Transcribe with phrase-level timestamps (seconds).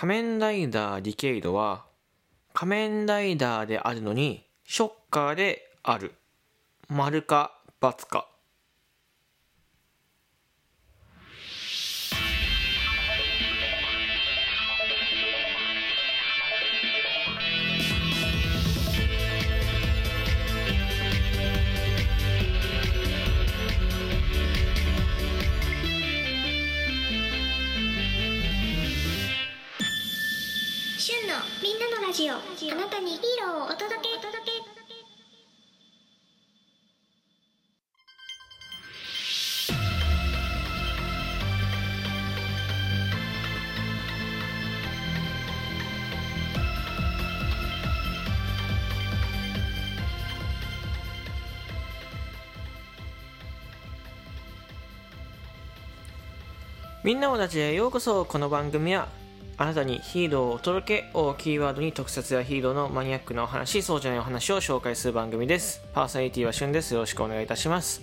[0.00, 1.84] 仮面ライダーディケイドは
[2.54, 6.14] 仮面ライダーであるのにショッカーである。
[6.88, 8.28] 丸か×か。
[57.08, 58.26] みんなもたちへようこそ。
[58.26, 59.08] この番組は
[59.56, 65.80] あなたにヒーローをお届けをキーワードに特撮やヒーローのマニアックなお話そうじゃないお話を紹介する番組です。
[65.94, 66.92] パーソナリティはしゅんです。
[66.92, 68.02] よろしくお願いいたします。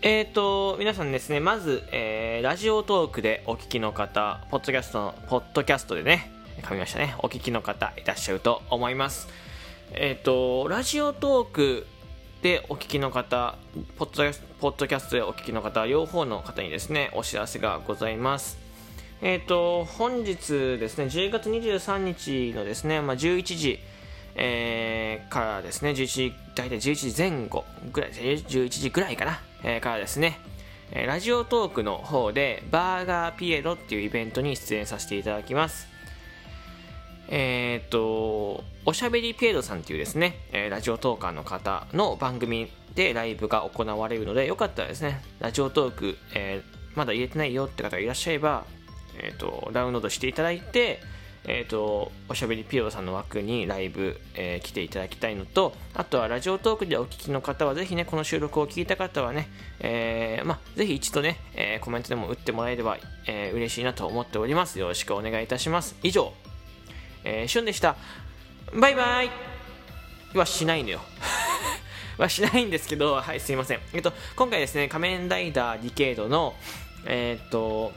[0.00, 1.40] えーと皆さんですね。
[1.40, 6.32] まず、えーラジオトークでお聞きの方ポッドキャストのポッドキャストでね
[6.62, 7.14] 噛みましたね。
[7.18, 9.28] お聞きの方いらっしゃると思います。
[9.92, 11.86] えっ、とラジオトーク
[12.44, 13.56] でお聞きの方
[13.96, 18.58] ポッドキャストでお聞きの方両方の方にですねお知らせがございます。
[19.22, 23.78] えっ、と本日ですね10月23日のですね、まあ、11時
[24.34, 30.38] えーからですね11時大体11時前後ぐらい11時ぐらいかな、えーからですね
[30.92, 35.93] ラジオトークの方でバーガーピエロっていうイベントに出演させていただきます。
[37.28, 48.64] えーっと、おしゃべりピエロさんっていうですね、えラジオトーカーの方の番組でライブが行われるので、よかったらですね、ラジオトーク、えーまだ入れてないよって方がいらっしゃれば、
[49.18, 51.00] えーっと、ダウンロードしていただいて、
[51.46, 59.48] えっと、おしゃべりピエロさんの枠にライブ、え来ていただきたいのと、あとはラジオトークでお聞きの方は、ぜひね、この収録を聞いた方はね、
[59.80, 64.78] えまあ、ぜひ一度ね、えコメントでも打ってもらえれば、えー嬉しいなと思っております。
[64.78, 65.96] よろしくお願いいたします。
[66.02, 66.32] 以上、
[67.24, 67.96] えー、シュンでした。
[68.74, 69.30] バイバイ
[70.34, 71.00] はしないのよ。
[72.18, 73.80] はしないんですけど、はい、すいません。
[73.92, 76.54] えっと、今回ですね、仮面ライダーディケイドの、
[77.06, 77.92] えーっと、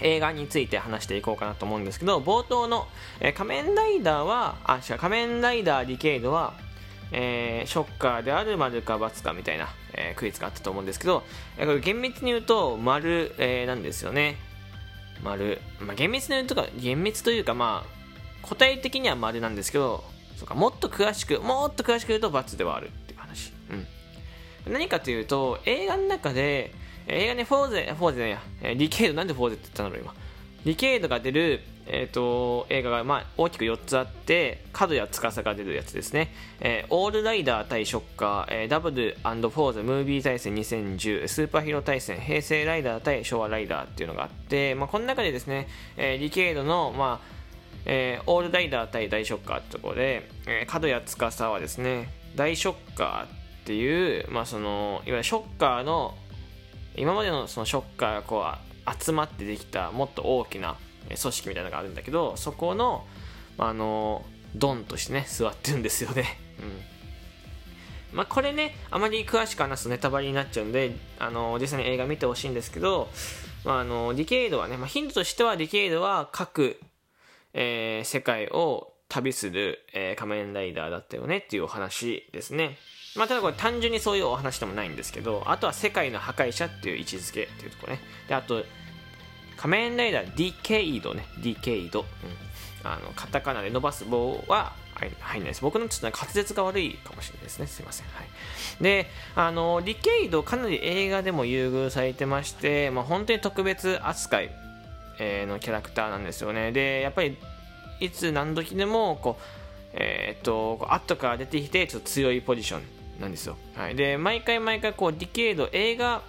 [0.00, 2.88] 映画について話していこうかなと思うんですけど、冒頭の、
[3.20, 6.54] えー仮面ライダーは、あ、違う、仮面ライダーディケイドは、
[7.10, 11.24] えーショッカーである丸か×かみたいな、えークイズがあったと思うんですけど、
[11.56, 14.36] えーこれ厳密に言うと、丸、えーなんですよね。
[15.22, 15.60] 丸。
[15.80, 18.01] まあ、厳密に言うとか、厳密というか、まあ、
[18.42, 20.04] 答え的には丸なんですけど、
[20.36, 23.52] そうかもっと詳しく、もっと詳しく言うと×ではあるっていう話。
[24.66, 24.72] うん。
[24.72, 26.72] 何かというと、映画の中で、
[27.06, 30.14] 映画ね、フォーゼ、フォーゼじゃないや、えーディケイド、なんでフォーゼって言ったんだろう、今。
[30.64, 45.66] ディケイドが出る、えー、と映画が、まあ、大きく4つあって門矢士が出るやつですね、えーオールライダー対ショッカー、えーダブルフォーズムービー大戦2010スーパーヒーロー大戦平成ライダー対昭和ライダーっていうのがあって、まあ、この中でですね、
[45.96, 47.41] えーディケイドの、まあ
[47.86, 53.28] えーオールライダー対大ショッカーってとこで、えー角谷司はですね大ショッカーっ
[53.64, 56.14] ていう、まあ、そのいわゆるショッカーの
[56.96, 60.76] 今までのそのショッカーがこう集まってできたもっと大きな
[61.06, 63.06] 組織みたいなのがあるんだけどそこの
[63.56, 66.38] まああのドンとしてね座ってるんですよね、
[68.12, 68.16] うん。
[68.16, 73.08] まあ、これねあまり詳しく話すとネタバレになっちゃうんであの実際に映画見てほしいんですけど、
[73.64, 76.78] まあ、あのディケイドはね、まあ、ヒントとしてはディケイドは各、
[77.54, 82.78] えー世界を旅する、えー仮面ライダーだったよねっていうお話ですね。
[83.16, 88.00] まあ、ただこれ単純にそういうお話でもないんですけどあとは世界の破壊者っていう位置づけっていうところね。
[88.26, 88.64] であと
[89.56, 91.26] 仮面ライダーディケイドね。
[91.42, 95.62] ディケイド、うん、あのカタカナで伸ばす棒は入んないです。
[95.62, 97.66] 僕のちょっと滑舌が悪いかもしれないですね。
[97.66, 98.06] すいません。
[98.06, 98.82] はい。
[98.82, 104.50] であのディケイドかなり映画でも優遇されてまして、まあ、本当に特別扱い、
[105.18, 106.72] えーのキャラクターなんですよね。
[106.72, 107.36] でやっぱり
[108.00, 109.42] いつ何時でもこう
[109.94, 112.82] えーっとこう後から出てきてちょっと強いポジション
[113.20, 116.22] なんですよ、はい、で毎回毎回こうディケイド映画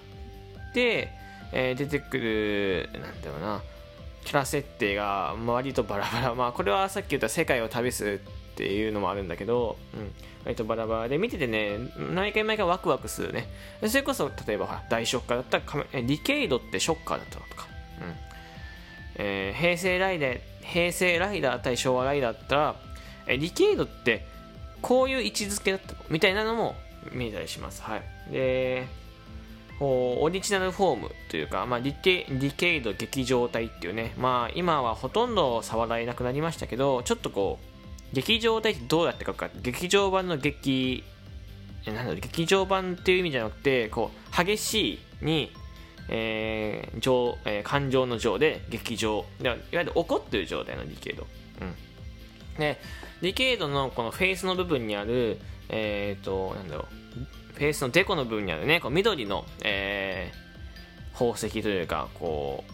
[0.74, 1.10] で、
[1.52, 3.62] えー出てくるなんだろうな
[4.26, 6.36] キャラ設定が割とバラバラ。
[6.36, 10.12] まあこれはさっき言った世界を旅するっていうのもあるんだけど、うん、
[10.46, 11.08] 割とバラバラ。
[11.10, 11.78] で見ててね
[12.14, 13.48] 毎回毎回ワクワクするね。
[13.86, 17.68] それこそ例えば大ショッカーだったらディケイドってショッカーだったのとか、
[18.02, 18.33] うん。
[19.16, 22.76] えー平成ライダー平成ライダー対昭和ライダーだったら
[23.28, 24.26] えディケイドって
[24.82, 26.76] こういう位置づけだったみたいなのも
[27.12, 27.82] 見えたりします。
[27.82, 28.04] はい。
[28.32, 28.88] で
[29.80, 37.60] こうオリジナルフォームというか、まあ、ディケディケイド劇場体っていうね、まあ、今はほとんど触られなくなりましたけどちょっとこ
[38.12, 41.04] う劇場体ってどうやって書くか劇場版の劇
[41.86, 45.52] なんだろ劇場版っていう意味じゃなくてこう激しいに、
[46.10, 51.28] えー情えー感情の情で激情いわゆる怒ってる状態のディケイド、
[51.62, 51.76] うん、
[52.60, 52.80] で
[53.22, 55.40] ディケイドのこのフェイスの部分にある
[55.70, 56.86] えっ、となんだろう。
[57.54, 60.44] フェイスのデコの部分にあるねこう緑の、えー
[61.14, 62.74] 宝石というかこう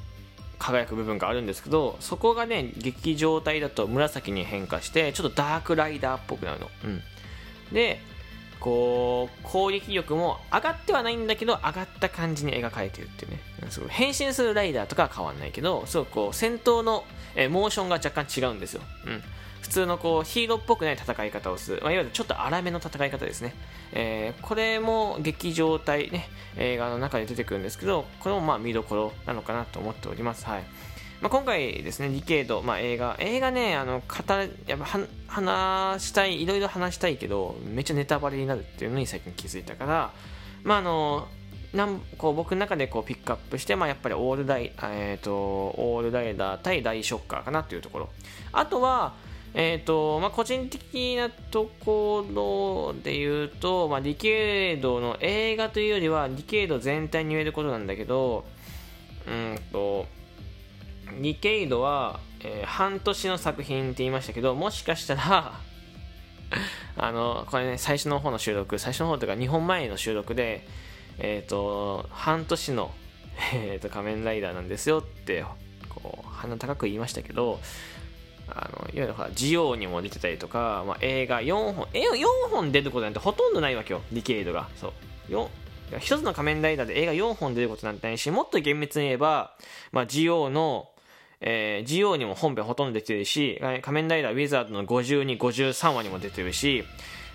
[0.57, 7.01] 輝く部分があるんですけどそこがね激情態だと紫に変化してちょっとダークライダーっぽくなるの、うん、
[7.73, 7.99] で
[8.59, 13.39] こう攻撃力も上がってはないんだけど上がった感じに描かれてるっていうね。
[13.69, 17.03] すごい変身するライダーとかは変わんないけどすごくこう戦闘の、
[17.35, 19.21] えモーションが若干違うんですよ、うん、
[19.61, 23.53] 普通のこうヒーローっぽくない戦い方をする、まあ、いわゆるちょっと荒めの戦い方ですね、
[23.93, 30.45] えーこれも劇場体ね映画の中で出てくるんですけどこれもまあ見どころなのかなと思っております。
[30.45, 30.63] はい。
[31.21, 34.33] まあ、今回ですね、ディケイド、まあ、映画、映画ね、あの語
[34.67, 40.13] やっぱは話したい、いろいろ話したいけど、めっちゃネタバレになるっていうのに最近気づいたから、
[40.63, 41.27] まああの
[41.73, 48.09] なんこう僕の中でこうピックアップして、まあ、やっぱりオールライ、えー、とオールライダー対大ショッカーかなというところ。
[48.51, 49.13] あとは、
[49.53, 58.45] えーとまあ、個人的なところで言うと、まあ、ディケイドの映画というよりはディケイド全体に言えることなんだけど
[59.27, 60.05] うんと
[61.21, 65.53] ディケイドは、えー半年の作品って言いましたけどもしかしたら
[66.97, 70.65] あのこれね最初の方の収録最初の方というか2本前の収録で
[71.17, 72.93] えっ、と半年の、
[73.53, 75.43] えーと仮面ライダーなんですよって
[75.89, 77.59] こう鼻高く言いましたけど
[78.47, 84.69] あのいわゆるほらジオウにも出てたりとか、まあ、映画4本え4本出ることなんてほとんどないわけよディケイドが。
[84.75, 84.93] そ
[85.29, 85.31] う。
[85.31, 85.49] よ
[85.99, 89.55] 一つの仮面ライダーで映画4本出ることなんてないしもっと厳密に言えば、
[89.91, 90.89] まあ、ジオウの
[91.41, 96.83] えー、ジオウにも本編ほとんど出てるし、仮面ライダーウィザードの52、53話にも出てるし、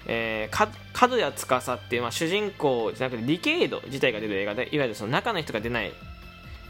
[0.07, 5.93] えー、か角谷司っていう、まあ、主人公じゃなくてディケイド自体が出る映画でいわゆるその中の人が出ない、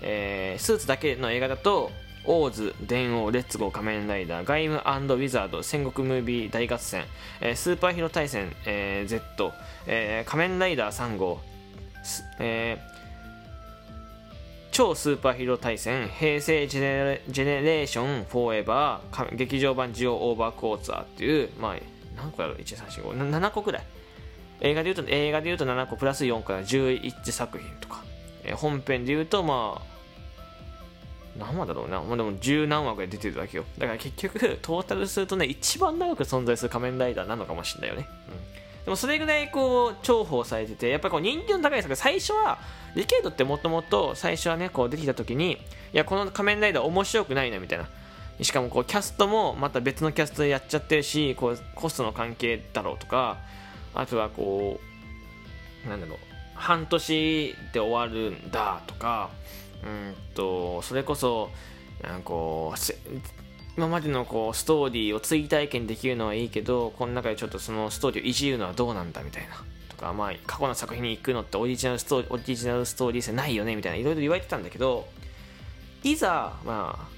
[0.03, 1.91] えースーツだけの映画だと
[2.27, 7.05] オーズ、電王、レッツゴー、仮面ライダー、ガイムウィザード、戦国ムービー大合戦、
[7.41, 9.53] えースーパーヒーロー対戦、えー Z、
[9.87, 11.41] えー仮面ライダー3号、
[12.39, 12.94] えー
[14.75, 17.23] 超スーパーヒーロー大戦平成ジェネ
[17.63, 21.77] レーションフォーエバー劇場版ジオウオーバークォーツァーっていうまあ
[22.17, 23.85] 何個やろ13457個くらい。
[24.63, 28.03] 映画でいうと映画でいうと7個プラス4から11作品とか、
[28.43, 29.83] えー本編でいうとまあ
[31.39, 33.65] 何話だろうな、まあ、でも十何話ぐらい出てるわけよ。
[33.79, 42.59] だから結局トータルするとね一番長く存在する仮面ライダーなのかもしれないよね、うん、でもそれぐらいこう重宝されててやっぱこう人気の高い作最初は
[42.95, 45.57] リケイドってもともと最初はねこう出てきた時にい
[45.93, 47.89] やこの仮面ライダー面白くないなみたいな。
[48.43, 53.39] しかもこうキャストもまた別のキャストでやっちゃってるしこうコストの関係だろうとか
[53.95, 54.81] あとはこ
[55.87, 56.19] うなんだろう
[56.55, 59.31] 半年で終わるんだとか
[59.85, 61.51] うんとそれこそ
[62.03, 62.79] なんかこう
[63.77, 69.57] 今までのこうストーリーを追体験できるのはいいけどこの中でちょっとそのストーリーをいじるのはどうなんだみたいな。
[69.89, 75.07] とか、まあ、過去の作品に行くのってオリジナルストーリーオリジナルストーリー性ないよねみたいないろいろ言われてたんだけど
[76.03, 77.14] いざまあ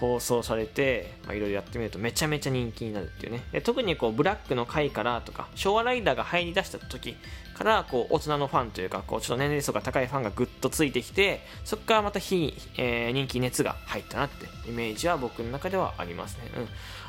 [0.00, 3.42] 放送されてまあいろいろやってみるとめちゃめちゃ人気になるっていうね。
[3.52, 7.16] で特にこうブラックの回からとか昭和ライダーが入り出した時
[7.54, 16.42] からこう大人のファンというかこうちょっと年齢層が高いファンがぐっとついてきてそこからまた非、えー人気熱が入ったなってイメージは僕の中ではありますね、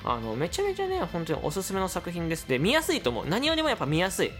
[0.06, 2.48] うん、あのめちゃめちゃね本当におすすめの作品です。
[2.48, 3.26] で見やすいと思う。
[3.28, 4.32] 何よりもやっぱ見やすい。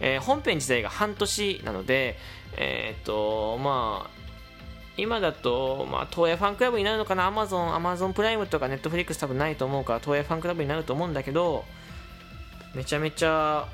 [0.00, 2.16] えー本編自体が半年なので、
[2.56, 4.19] えーっとまあ、
[4.96, 11.64] 今だと、まあ、東映ファンクラブになるのかな、アマゾン、アマゾンプライムとかネットフリックス多分ないと思うから、東映ファンクラブになると思うんだけど、
[12.74, 13.66] めちゃめちゃ、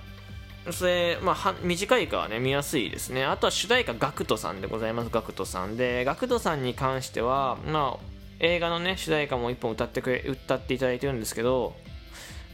[0.70, 3.24] それ、まあ、は短いからね、見やすいですね。
[3.24, 5.76] あとは主題歌、ガクトさんでございます、ガクトさん。
[5.76, 8.04] で、ガクトさんに関しては、まあ、
[8.40, 11.74] 映画のね、主題歌も一本歌ってくれ、歌っていただいてるんですけど、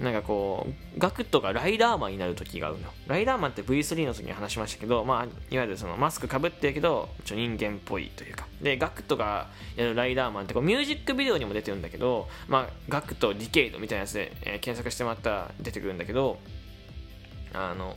[0.03, 2.89] なんかこう、ガクトがライダーマンになる時があるの。
[3.07, 8.47] ライダーマンって V3 の時に話しましたけど、まあ、いわゆるそのマスクかぶってるけど、ちょ人間っぽいというか。
[8.61, 16.39] で、ガクトがやるライダーマンってこうミュージックビデオにも出てるんだけど、まあ、ガクト、ディケイドみたいなやつで、えー検索してもらったら出てくるんだけど、
[17.53, 17.97] あの、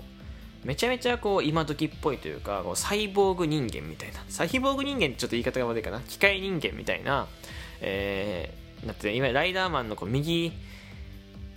[0.64, 7.28] めちゃめちゃこう今時っぽいというかこうサイボーグ人間みたいなサイボーグ人間ってちょっと言い方が悪いかな機械人間みたいな、
[7.82, 10.52] えー、なっていわゆるライダーマンのこう右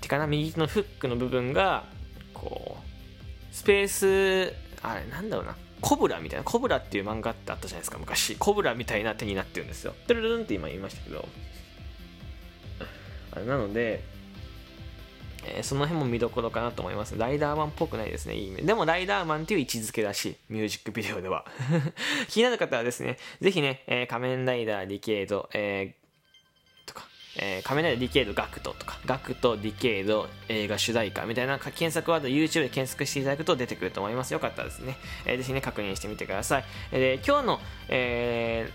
[0.01, 1.85] 手かな右のフックの部分が
[2.35, 11.29] こうスペースあれなんだろうなコブラみたいなコブラっていう漫画ってあったじゃないですか昔コブラみたいな手になってるんですよトゥルルンって今言いましたけど
[13.33, 14.03] あれなので
[15.45, 17.17] えー、その辺も見どころかなと思います。
[17.17, 18.67] ライダーマンっぽくないですね、いい意味。
[18.67, 21.47] でもライダーマンっていう位置づけだし、ミュージックビデオでは。
[22.29, 25.98] 気になる方はですね、ぜひね、えー、仮面ライダーディケイド、えー、
[27.39, 34.33] えー、仮面ライダーディケイドガクトとか、ガクトディケイド映画主題歌みたいな検索ワード YouTube で検索していただくと出てくると思います。
[34.33, 36.65] よかったですね、えー、ぜひね、確認してみてください。
[36.91, 38.71] で、今日の、え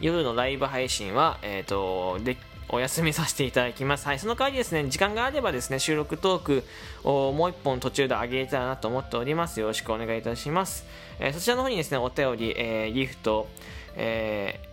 [0.00, 2.36] ー、夜のライブ配信は、えっ、ー、と、で
[2.68, 4.06] お休みさせていただきます。
[4.06, 6.64] はい、その代わりですね、時間があればですね、収録トーク
[7.04, 9.60] をもう一本途中で上げれたらなと思っております。
[9.60, 10.86] よろしくお願いいたします。
[11.20, 13.46] えー、そちらの方にですね、お便り、えー、ギフト、
[13.94, 14.71] えー、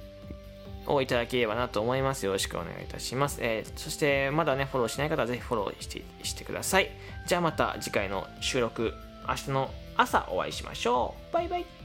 [0.87, 2.25] をいただければなと思います。
[2.25, 3.39] よろしくお願いいたします。
[3.41, 6.89] えー、そして、まだね、フォローしない方はぜひフォローしてしてください。
[7.27, 8.93] じゃあまた次回の収録、
[9.27, 11.33] 明日の朝お会いしましょう。
[11.33, 11.78] バイバイ。